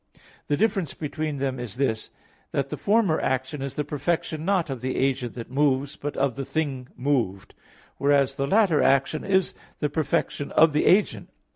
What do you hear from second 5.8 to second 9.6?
but of the thing moved; whereas the latter action is